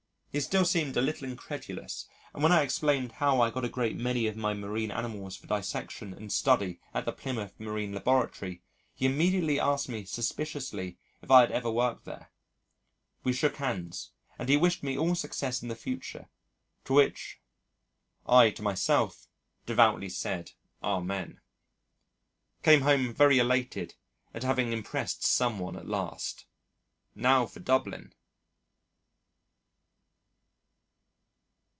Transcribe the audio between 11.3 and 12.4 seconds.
had ever worked there.